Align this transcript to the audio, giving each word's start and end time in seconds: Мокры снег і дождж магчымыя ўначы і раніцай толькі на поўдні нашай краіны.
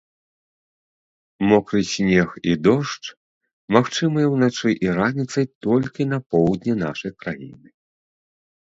Мокры 1.51 1.81
снег 1.91 2.29
і 2.53 2.57
дождж 2.69 3.03
магчымыя 3.79 4.27
ўначы 4.35 4.69
і 4.87 4.93
раніцай 5.03 5.45
толькі 5.69 6.01
на 6.17 6.25
поўдні 6.35 6.73
нашай 6.85 7.11
краіны. 7.23 7.69